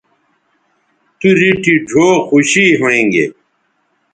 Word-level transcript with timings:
تو 1.19 1.27
ریٹھی 1.39 1.73
ڙھؤ 1.87 2.09
خوشی 2.27 2.65
ھویں 2.79 3.05
گے 3.13 3.25